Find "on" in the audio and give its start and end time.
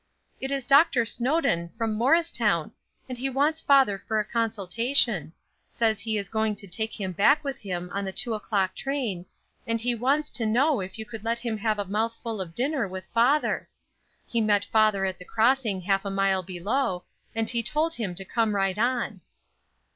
7.93-8.03, 18.79-19.21